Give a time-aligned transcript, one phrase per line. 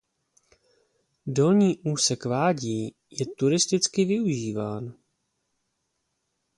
[1.27, 4.93] Dolní úsek vádí je turisticky využíván.